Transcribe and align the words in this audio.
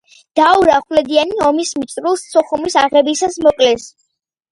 დაურ 0.37 0.69
ახვლედიანი 0.75 1.35
ომის 1.47 1.73
მიწურულს, 1.81 2.23
სოხუმის 2.37 2.79
აღებისას 2.85 3.37
მოკლეს. 3.49 3.87